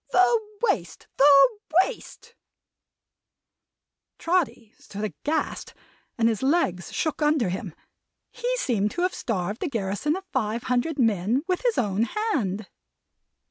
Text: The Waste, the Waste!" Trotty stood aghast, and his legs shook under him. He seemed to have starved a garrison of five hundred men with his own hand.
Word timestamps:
The 0.11 0.39
Waste, 0.63 1.07
the 1.17 1.59
Waste!" 1.83 2.33
Trotty 4.17 4.73
stood 4.79 5.03
aghast, 5.03 5.75
and 6.17 6.27
his 6.27 6.41
legs 6.41 6.91
shook 6.91 7.21
under 7.21 7.49
him. 7.49 7.75
He 8.31 8.57
seemed 8.57 8.89
to 8.93 9.03
have 9.03 9.13
starved 9.13 9.61
a 9.61 9.67
garrison 9.69 10.15
of 10.15 10.25
five 10.33 10.63
hundred 10.63 10.97
men 10.97 11.43
with 11.47 11.61
his 11.61 11.77
own 11.77 12.05
hand. 12.33 12.65